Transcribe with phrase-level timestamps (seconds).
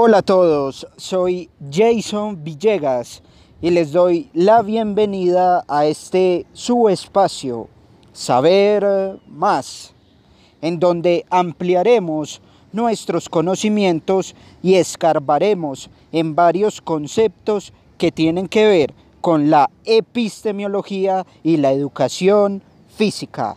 [0.00, 3.20] Hola a todos, soy Jason Villegas
[3.60, 7.66] y les doy la bienvenida a este su espacio,
[8.12, 9.92] Saber Más,
[10.62, 12.40] en donde ampliaremos
[12.72, 21.56] nuestros conocimientos y escarbaremos en varios conceptos que tienen que ver con la epistemología y
[21.56, 23.56] la educación física.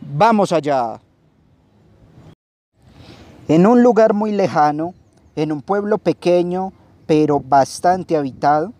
[0.00, 1.00] Vamos allá.
[3.46, 4.94] En un lugar muy lejano,
[5.36, 6.72] en un pueblo pequeño
[7.06, 8.72] pero bastante habitado,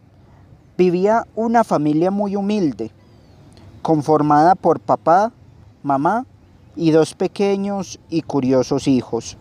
[0.78, 2.90] vivía una familia muy humilde,
[3.82, 5.32] conformada por papá,
[5.82, 6.24] mamá
[6.76, 9.36] y dos pequeños y curiosos hijos.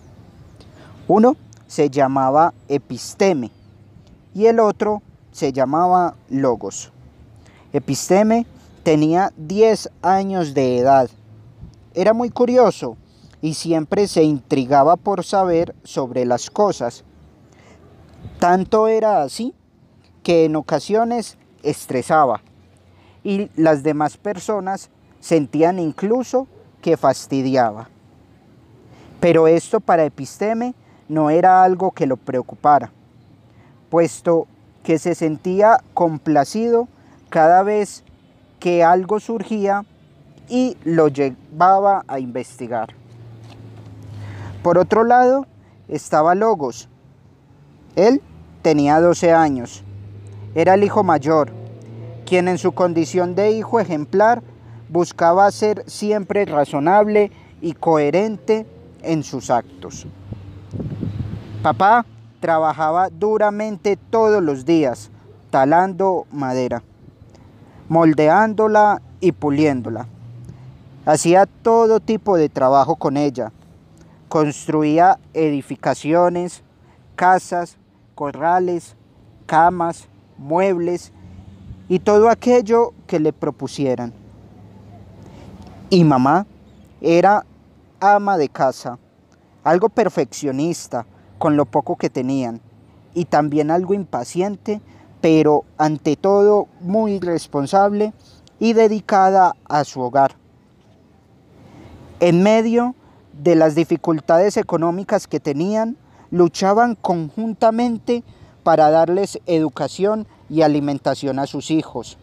[1.08, 1.38] Uno
[1.68, 3.52] se llamaba Episteme
[4.34, 5.02] y el otro
[5.32, 6.92] se llamaba Logos.
[7.72, 8.46] Episteme
[8.84, 11.10] tenía 10 años de edad.
[11.94, 12.98] Era muy curioso
[13.42, 17.04] y siempre se intrigaba por saber sobre las cosas.
[18.40, 19.54] Tanto era así
[20.24, 22.42] que en ocasiones estresaba
[23.24, 26.48] y las demás personas sentían incluso
[26.82, 27.90] que fastidiaba.
[29.20, 30.74] Pero esto para Episteme
[31.08, 32.92] no era algo que lo preocupara,
[33.90, 34.48] puesto
[34.84, 36.88] que se sentía complacido
[37.30, 38.04] cada vez
[38.60, 39.86] que algo surgía
[40.50, 43.01] y lo llevaba a investigar.
[44.64, 45.48] Por otro lado,
[45.88, 46.88] estaba Logos.
[47.96, 48.22] Él
[48.62, 49.84] tenía 12 años.
[50.54, 51.52] Era el hijo mayor,
[52.26, 54.44] quien en su condición de hijo ejemplar
[54.90, 57.32] buscaba ser siempre razonable
[57.62, 58.66] y coherente
[59.02, 60.06] en sus actos.
[61.64, 62.06] Papá
[62.40, 65.10] trabajaba duramente todos los días,
[65.50, 66.84] talando madera,
[67.88, 70.08] moldeándola y puliéndola.
[71.06, 73.52] Hacía todo tipo de trabajo con ella,
[74.32, 76.64] Construía edificaciones,
[77.18, 77.76] casas,
[78.16, 78.96] corrales,
[79.46, 81.12] camas, muebles
[81.90, 84.14] y todo aquello que le propusieran.
[85.90, 86.48] Y mamá
[87.02, 87.46] era
[88.00, 89.00] ama de casa,
[89.66, 91.06] algo perfeccionista
[91.38, 92.62] con lo poco que tenían
[93.14, 94.80] y también algo impaciente,
[95.20, 98.14] pero ante todo muy responsable
[98.60, 100.38] y dedicada a su hogar.
[102.22, 102.96] En medio
[103.34, 105.98] de las dificultades económicas que tenían,
[106.30, 108.24] luchaban conjuntamente
[108.64, 112.18] para darles educación y alimentación a sus hijos,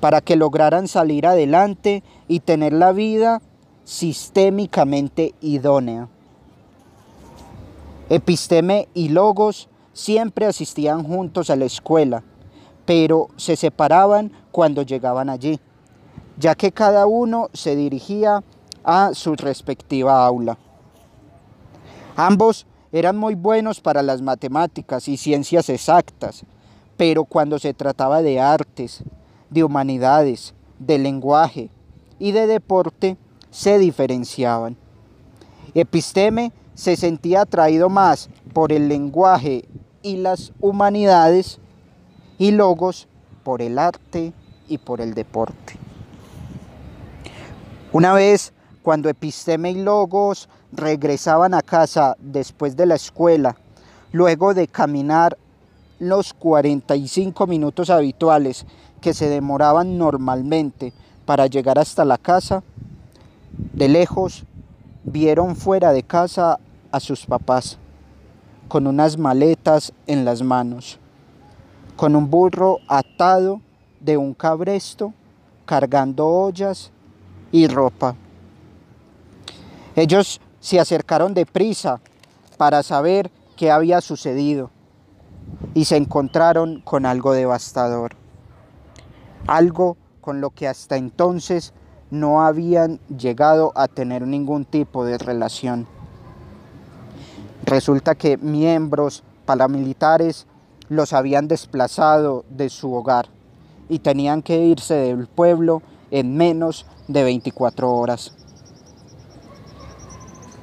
[0.00, 3.40] para que lograran salir adelante y tener la vida
[3.84, 6.08] sistémicamente idónea.
[8.08, 12.22] Episteme y Logos siempre asistían juntos a la escuela,
[12.84, 15.58] pero se separaban cuando llegaban allí,
[16.38, 18.42] ya que cada uno se dirigía
[18.86, 20.56] a su respectiva aula.
[22.14, 26.44] Ambos eran muy buenos para las matemáticas y ciencias exactas,
[26.96, 29.02] pero cuando se trataba de artes,
[29.50, 31.68] de humanidades, de lenguaje
[32.18, 33.18] y de deporte,
[33.50, 34.76] se diferenciaban.
[35.74, 39.68] Episteme se sentía atraído más por el lenguaje
[40.02, 41.58] y las humanidades
[42.38, 43.08] y Logos
[43.42, 44.32] por el arte
[44.68, 45.74] y por el deporte.
[47.92, 48.52] Una vez
[48.86, 53.56] cuando Episteme y Logos regresaban a casa después de la escuela,
[54.12, 55.36] luego de caminar
[55.98, 58.64] los 45 minutos habituales
[59.00, 60.92] que se demoraban normalmente
[61.24, 62.62] para llegar hasta la casa,
[63.72, 64.44] de lejos
[65.02, 66.60] vieron fuera de casa
[66.92, 67.78] a sus papás,
[68.68, 71.00] con unas maletas en las manos,
[71.96, 73.60] con un burro atado
[73.98, 75.12] de un cabresto,
[75.64, 76.92] cargando ollas
[77.50, 78.14] y ropa.
[79.96, 82.00] Ellos se acercaron deprisa
[82.58, 84.70] para saber qué había sucedido
[85.72, 88.14] y se encontraron con algo devastador,
[89.46, 91.72] algo con lo que hasta entonces
[92.10, 95.86] no habían llegado a tener ningún tipo de relación.
[97.64, 100.46] Resulta que miembros paramilitares
[100.90, 103.28] los habían desplazado de su hogar
[103.88, 108.45] y tenían que irse del pueblo en menos de 24 horas.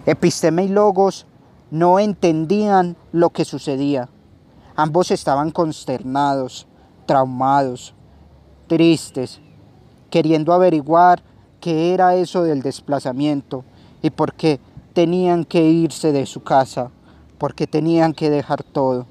[0.05, 1.25] Episteme y Logos
[1.71, 4.09] no entendían lo que sucedía.
[4.75, 6.67] Ambos estaban consternados,
[7.05, 7.94] traumados,
[8.67, 9.39] tristes,
[10.09, 11.23] queriendo averiguar
[11.61, 13.63] qué era eso del desplazamiento
[14.01, 14.59] y por qué
[14.94, 16.91] tenían que irse de su casa,
[17.38, 19.05] por qué tenían que dejar todo.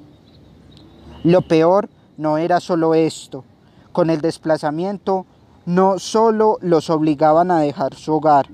[1.25, 3.45] Lo peor no era solo esto.
[3.93, 5.25] Con el desplazamiento
[5.65, 8.49] no solo los obligaban a dejar su hogar,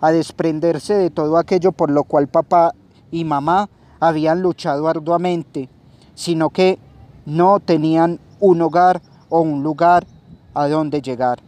[0.00, 2.74] a desprenderse de todo aquello por lo cual papá
[3.10, 3.68] y mamá
[4.00, 5.68] habían luchado arduamente,
[6.14, 6.78] sino que
[7.26, 10.06] no tenían un hogar o un lugar
[10.54, 11.40] a donde llegar.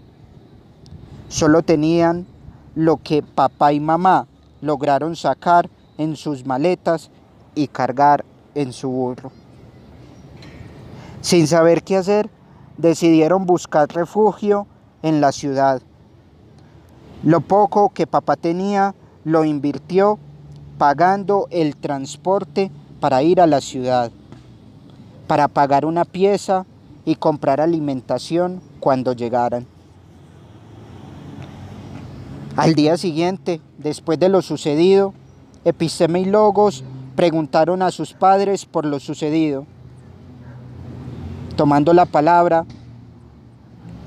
[1.29, 2.26] Solo tenían
[2.75, 4.26] lo que papá y mamá
[4.61, 7.11] lograron sacar en sus maletas
[7.55, 8.25] y cargar
[8.55, 9.31] en su burro.
[11.20, 12.31] Sin saber qué hacer,
[12.79, 14.67] decidieron buscar refugio
[15.03, 15.82] en la ciudad.
[17.22, 18.94] Lo poco que papá tenía
[19.25, 20.19] lo invirtió
[20.78, 22.70] pagando el transporte
[23.00, 24.11] para ir a la ciudad,
[25.26, 26.64] para pagar una pieza
[27.05, 29.67] y comprar alimentación cuando llegaran.
[32.56, 35.12] Al día siguiente, después de lo sucedido,
[35.67, 36.84] Episteme y Logos
[37.17, 39.67] preguntaron a sus padres por lo sucedido.
[41.56, 42.64] Tomando la palabra,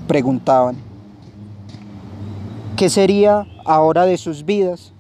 [0.08, 0.93] preguntaban,
[2.84, 4.92] ¿qué sería ahora de sus vidas?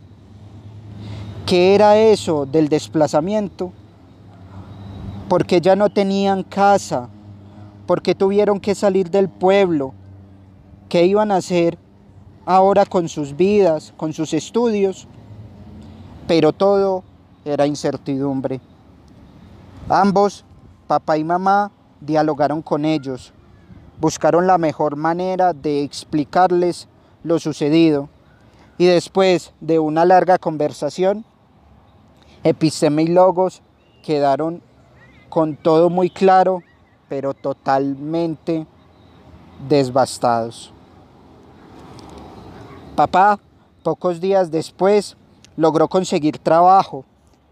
[1.45, 3.73] ¿Qué era eso del desplazamiento?
[5.27, 7.09] Porque ya no tenían casa,
[7.85, 9.93] porque tuvieron que salir del pueblo.
[10.87, 11.77] ¿Qué iban a hacer
[12.45, 15.05] ahora con sus vidas, con sus estudios?
[16.25, 17.03] Pero todo
[17.43, 18.61] era incertidumbre.
[19.89, 20.45] Ambos,
[20.87, 21.69] papá y mamá,
[21.99, 23.33] dialogaron con ellos,
[23.99, 26.87] buscaron la mejor manera de explicarles
[27.23, 28.09] lo sucedido.
[28.77, 31.25] Y después de una larga conversación,
[32.43, 33.61] Episteme y Logos
[34.03, 34.61] quedaron
[35.29, 36.61] con todo muy claro,
[37.07, 38.67] pero totalmente
[39.67, 40.73] desbastados.
[42.95, 43.39] Papá,
[43.81, 45.17] pocos días después,
[45.55, 47.05] logró conseguir trabajo.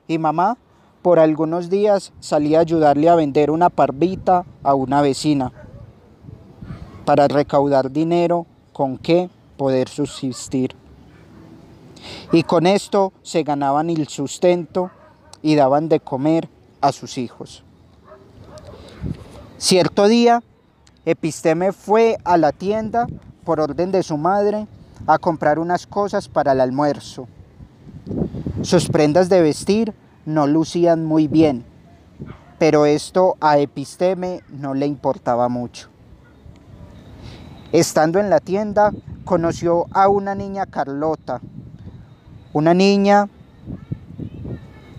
[0.08, 0.58] Y mamá,
[1.02, 5.52] por algunos días, salía a ayudarle a vender una parvita a una vecina.
[7.06, 9.30] Para recaudar dinero con que
[9.62, 10.74] poder subsistir.
[12.32, 14.90] Y con esto se ganaban el sustento
[15.44, 16.50] y daban de comer
[16.82, 17.64] a sus hijos.
[19.60, 20.42] Cierto día,
[21.06, 23.06] Episteme fue a la tienda
[23.44, 24.66] por orden de su madre
[25.06, 27.28] a comprar unas cosas para el almuerzo.
[28.64, 29.94] Sus prendas de vestir
[30.26, 31.64] no lucían muy bien,
[32.58, 35.88] pero esto a Episteme no le importaba mucho.
[37.72, 38.92] Estando en la tienda,
[39.32, 41.40] conoció a una niña Carlota,
[42.52, 43.30] una niña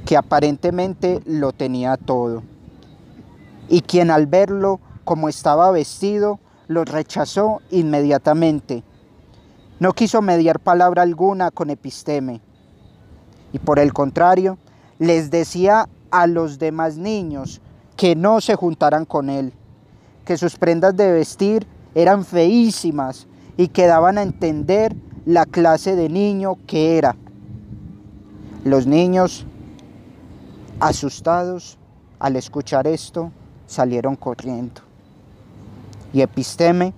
[0.06, 2.42] que aparentemente lo tenía todo
[3.68, 8.84] y quien al verlo como estaba vestido lo rechazó inmediatamente.
[9.80, 12.40] No quiso mediar palabra alguna con Episteme
[13.52, 14.56] y por el contrario
[14.98, 17.60] les decía a los demás niños
[17.98, 19.52] que no se juntaran con él,
[20.24, 23.26] que sus prendas de vestir eran feísimas
[23.56, 24.94] y que daban a entender
[25.26, 27.16] la clase de niño que era.
[28.64, 29.46] Los niños,
[30.80, 31.78] asustados
[32.18, 33.30] al escuchar esto,
[33.66, 34.80] salieron corriendo.
[36.12, 36.92] Y Episteme,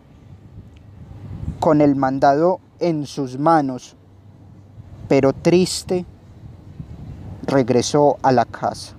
[1.61, 3.97] con el mandado en sus manos,
[5.09, 6.05] pero triste,
[7.47, 8.95] regresó a la casa,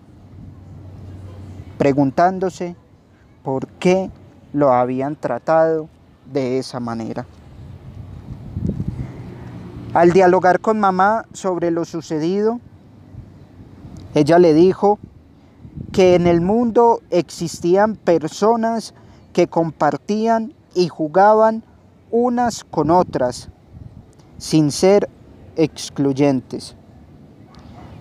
[1.78, 2.75] preguntándose
[3.44, 4.10] por qué
[4.54, 5.90] lo habían tratado
[6.32, 7.25] de esa manera.
[9.96, 12.60] Al dialogar con mamá sobre lo sucedido,
[14.14, 15.00] ella le dijo
[15.94, 18.94] que en el mundo existían personas
[19.32, 21.64] que compartían y jugaban
[22.12, 23.48] unas con otras
[24.38, 25.08] sin ser
[25.56, 26.75] excluyentes,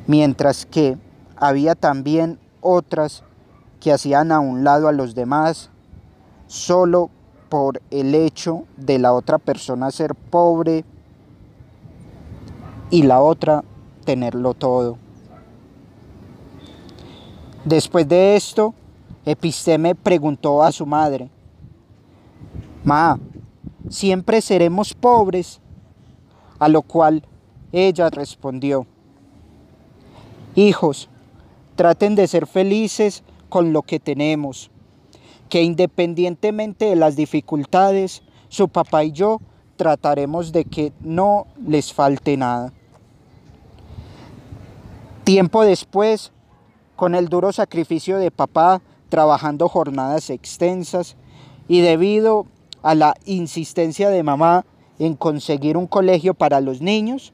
[0.08, 0.98] mientras que
[1.36, 3.22] había también otras
[3.78, 5.70] que hacían a un lado a los demás
[6.48, 7.10] solo
[7.48, 10.84] por el hecho de la otra persona ser pobre,
[12.94, 13.64] y la otra
[14.04, 14.98] tenerlo todo.
[17.64, 18.72] Después de esto,
[19.24, 21.28] Episteme preguntó a su madre,
[22.84, 23.18] Ma,
[23.88, 25.60] ¿siempre seremos pobres?
[26.60, 27.24] A lo cual
[27.72, 28.86] ella respondió,
[30.54, 31.08] Hijos,
[31.74, 34.70] traten de ser felices con lo que tenemos,
[35.48, 39.40] que independientemente de las dificultades, su papá y yo
[39.74, 42.72] trataremos de que no les falte nada.
[45.24, 46.32] Tiempo después,
[46.96, 51.16] con el duro sacrificio de papá trabajando jornadas extensas
[51.66, 52.44] y debido
[52.82, 54.66] a la insistencia de mamá
[54.98, 57.32] en conseguir un colegio para los niños,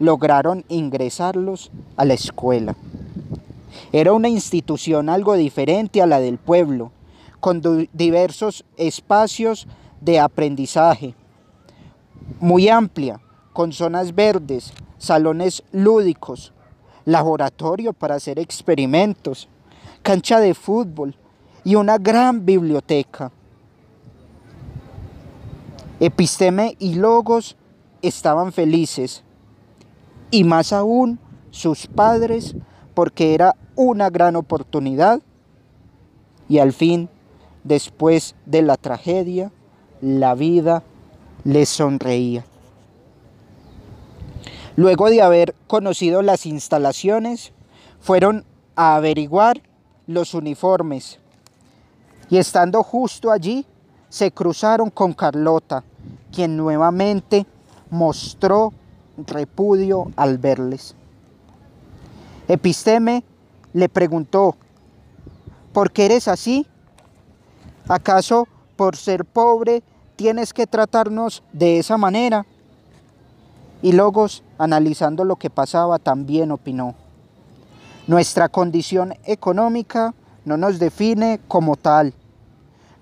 [0.00, 2.74] lograron ingresarlos a la escuela.
[3.92, 6.90] Era una institución algo diferente a la del pueblo,
[7.38, 9.68] con diversos espacios
[10.00, 11.14] de aprendizaje,
[12.40, 13.20] muy amplia,
[13.52, 16.52] con zonas verdes, salones lúdicos,
[17.04, 19.48] laboratorio para hacer experimentos,
[20.02, 21.14] cancha de fútbol
[21.64, 23.30] y una gran biblioteca.
[25.98, 27.56] Episteme y Logos
[28.02, 29.22] estaban felices
[30.30, 31.18] y más aún
[31.50, 32.54] sus padres
[32.94, 35.20] porque era una gran oportunidad
[36.48, 37.08] y al fin,
[37.62, 39.52] después de la tragedia,
[40.00, 40.82] la vida
[41.44, 42.44] les sonreía.
[44.80, 47.52] Luego de haber conocido las instalaciones,
[48.00, 48.46] fueron
[48.76, 49.60] a averiguar
[50.06, 51.18] los uniformes
[52.30, 53.66] y estando justo allí,
[54.08, 55.84] se cruzaron con Carlota,
[56.32, 57.44] quien nuevamente
[57.90, 58.72] mostró
[59.18, 60.94] repudio al verles.
[62.48, 63.22] Episteme
[63.74, 64.56] le preguntó,
[65.74, 66.66] ¿por qué eres así?
[67.86, 69.82] ¿Acaso por ser pobre
[70.16, 72.46] tienes que tratarnos de esa manera?
[73.82, 76.94] Y Logos, analizando lo que pasaba, también opinó.
[78.06, 82.12] Nuestra condición económica no nos define como tal.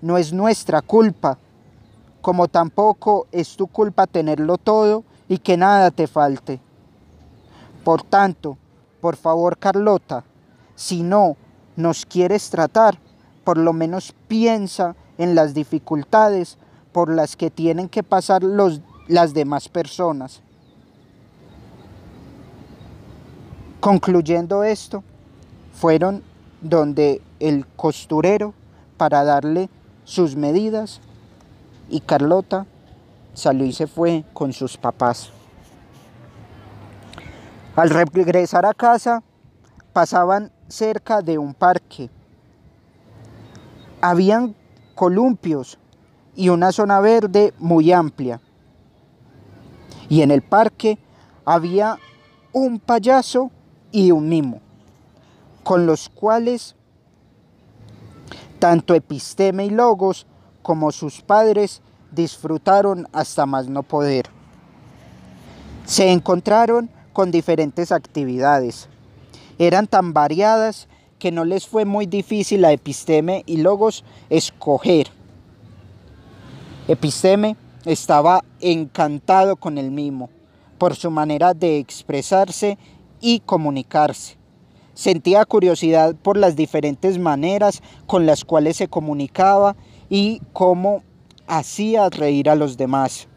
[0.01, 1.37] No es nuestra culpa
[2.21, 6.59] como tampoco es tu culpa tenerlo todo y que nada te falte.
[7.83, 8.57] Por tanto,
[9.01, 10.23] por favor Carlota,
[10.75, 11.37] si no
[11.75, 12.99] nos quieres tratar,
[13.43, 16.57] por lo menos piensa en las dificultades
[16.91, 20.41] por las que tienen que pasar los, las demás personas.
[23.79, 25.03] Concluyendo esto,
[25.73, 26.21] fueron
[26.61, 28.53] donde el costurero
[28.97, 29.69] para darle
[30.03, 30.99] sus medidas
[31.89, 32.65] y Carlota
[33.33, 35.31] salió y se fue con sus papás.
[37.77, 39.23] Al regresar a casa,
[39.93, 42.09] pasaban cerca de un parque.
[44.01, 44.55] Habían
[44.93, 45.77] columpios
[46.35, 48.41] y una zona verde muy amplia.
[50.09, 50.97] Y en el parque
[51.45, 51.97] había
[52.51, 53.51] un payaso
[53.91, 54.61] y un mimo,
[55.63, 56.75] con los cuales
[58.59, 60.25] tanto Episteme y Logos
[60.61, 61.81] como sus padres
[62.11, 64.25] disfrutaron hasta más no poder.
[65.85, 68.89] Se encontraron con diferentes actividades.
[69.57, 75.07] Eran tan variadas que no les fue muy difícil a Episteme y Logos escoger.
[76.87, 77.55] Episteme
[77.85, 80.29] estaba encantado con el mimo
[80.77, 82.77] por su manera de expresarse
[83.21, 84.37] y comunicarse.
[84.93, 89.75] Sentía curiosidad por las diferentes maneras con las cuales se comunicaba
[90.09, 91.03] y cómo
[91.47, 93.27] hacía reír a los demás.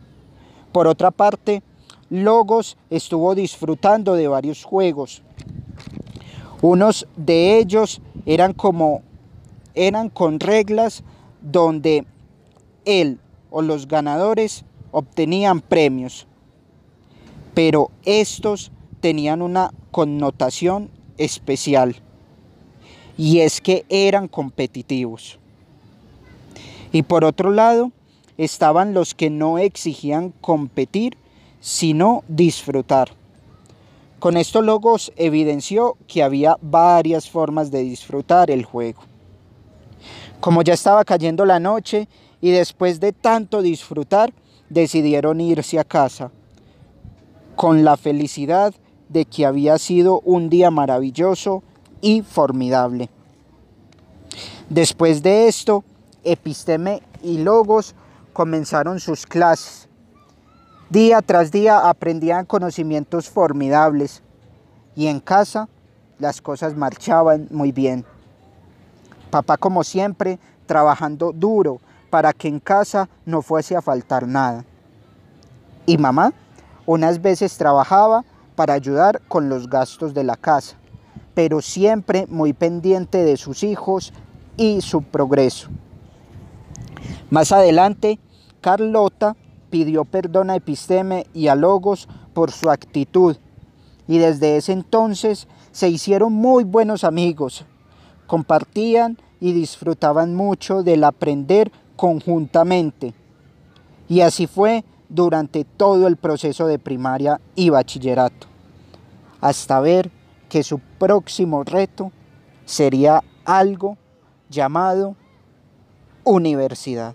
[0.72, 1.62] Por otra parte,
[2.10, 5.22] Logos estuvo disfrutando de varios juegos.
[6.60, 9.02] Unos de ellos eran como
[9.74, 11.02] eran con reglas
[11.40, 12.04] donde
[12.84, 13.18] él
[13.50, 16.26] o los ganadores obtenían premios.
[17.54, 18.70] Pero estos
[19.02, 21.96] tenían una connotación especial
[23.18, 25.38] y es que eran competitivos.
[26.92, 27.90] Y por otro lado,
[28.38, 31.18] estaban los que no exigían competir,
[31.60, 33.10] sino disfrutar.
[34.20, 39.02] Con esto Logos evidenció que había varias formas de disfrutar el juego.
[40.40, 42.08] Como ya estaba cayendo la noche
[42.40, 44.32] y después de tanto disfrutar,
[44.70, 46.30] decidieron irse a casa,
[47.56, 48.74] con la felicidad
[49.12, 51.62] de que había sido un día maravilloso
[52.00, 53.10] y formidable.
[54.68, 55.84] Después de esto,
[56.24, 57.94] Episteme y Logos
[58.32, 59.88] comenzaron sus clases.
[60.88, 64.22] Día tras día aprendían conocimientos formidables
[64.94, 65.68] y en casa
[66.18, 68.04] las cosas marchaban muy bien.
[69.30, 74.64] Papá como siempre trabajando duro para que en casa no fuese a faltar nada.
[75.86, 76.32] Y mamá
[76.86, 78.24] unas veces trabajaba
[78.62, 80.76] para ayudar con los gastos de la casa,
[81.34, 84.12] pero siempre muy pendiente de sus hijos
[84.56, 85.68] y su progreso.
[87.28, 88.20] Más adelante,
[88.60, 89.34] Carlota
[89.68, 93.36] pidió perdón a Episteme y a Logos por su actitud
[94.06, 97.64] y desde ese entonces se hicieron muy buenos amigos.
[98.28, 103.12] Compartían y disfrutaban mucho del aprender conjuntamente.
[104.08, 108.46] Y así fue durante todo el proceso de primaria y bachillerato,
[109.42, 110.10] hasta ver
[110.48, 112.12] que su próximo reto
[112.64, 113.98] sería algo
[114.48, 115.16] llamado
[116.24, 117.14] universidad.